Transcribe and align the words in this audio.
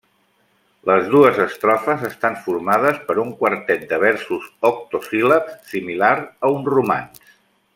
Les 0.89 1.09
dues 1.15 1.35
estrofes 1.43 2.05
estan 2.07 2.37
formades 2.47 2.97
per 3.09 3.17
un 3.25 3.29
quartet 3.43 3.85
de 3.93 4.01
versos 4.05 4.49
octosíl·labs, 4.71 5.55
similar 5.75 6.13
a 6.25 6.53
un 6.57 6.67
romanç. 6.77 7.23